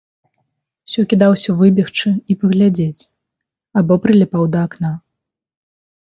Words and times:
Усё 0.89 1.01
кідаўся 1.09 1.49
выбегчы 1.59 2.13
і 2.33 2.37
паглядзець 2.43 3.01
або 3.81 3.93
прыліпаў 4.05 4.43
да 4.55 4.59
акна. 4.69 4.91